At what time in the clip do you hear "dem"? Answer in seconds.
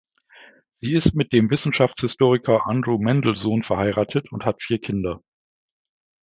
1.31-1.51